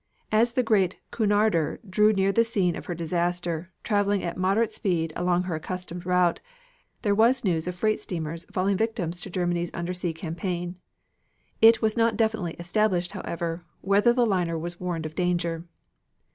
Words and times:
As 0.31 0.53
the 0.53 0.63
great 0.63 0.95
Cunarder 1.11 1.77
drew 1.87 2.11
near 2.11 2.31
the 2.31 2.43
scene 2.43 2.75
of 2.75 2.87
her 2.87 2.95
disaster, 2.95 3.71
traveling 3.83 4.23
at 4.23 4.35
moderate 4.35 4.73
speed 4.73 5.13
along 5.15 5.43
her 5.43 5.53
accustomed 5.53 6.07
route, 6.07 6.39
there 7.03 7.13
was 7.13 7.43
news 7.43 7.67
of 7.67 7.75
freight 7.75 7.99
steamers 7.99 8.45
falling 8.51 8.77
victims 8.77 9.21
to 9.21 9.29
Germany's 9.29 9.69
undersea 9.75 10.11
campaign. 10.11 10.75
It 11.61 11.83
was 11.83 11.97
not 11.97 12.17
definitely 12.17 12.53
established, 12.55 13.11
however, 13.11 13.63
whether 13.81 14.11
the 14.11 14.25
liner 14.25 14.57
was 14.57 14.79
warned 14.79 15.05
of 15.05 15.13
danger. 15.13 15.65